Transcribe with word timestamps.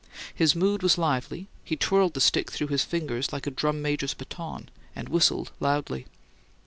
His 0.33 0.55
mood 0.55 0.81
was 0.81 0.97
lively: 0.97 1.47
he 1.63 1.75
twirled 1.75 2.15
the 2.15 2.21
stick 2.21 2.49
through 2.51 2.69
his 2.69 2.83
fingers 2.83 3.31
like 3.31 3.45
a 3.45 3.51
drum 3.51 3.83
major's 3.83 4.15
baton, 4.15 4.69
and 4.95 5.09
whistled 5.09 5.51
loudly. 5.59 6.07